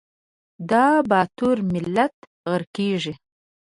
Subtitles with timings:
[0.69, 2.13] دا باتور ملت
[2.49, 3.13] غرقیږي